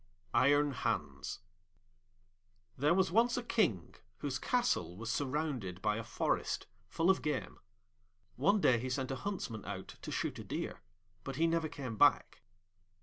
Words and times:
Iron 0.33 0.71
Hans 0.71 1.41
There 2.75 2.95
was 2.95 3.11
once 3.11 3.37
a 3.37 3.43
King 3.43 3.93
whose 4.17 4.39
castle 4.39 4.97
was 4.97 5.11
surrounded 5.11 5.79
by 5.79 5.97
a 5.97 6.03
forest 6.03 6.65
full 6.87 7.11
of 7.11 7.21
game. 7.21 7.59
One 8.35 8.59
day 8.61 8.79
he 8.79 8.89
sent 8.89 9.11
a 9.11 9.15
Huntsman 9.15 9.63
out 9.63 9.97
to 10.01 10.11
shoot 10.11 10.39
a 10.39 10.43
deer, 10.43 10.81
but 11.23 11.35
he 11.35 11.45
never 11.45 11.69
came 11.69 11.97
back. 11.97 12.41